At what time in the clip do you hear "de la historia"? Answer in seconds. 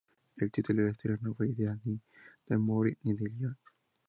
0.81-1.19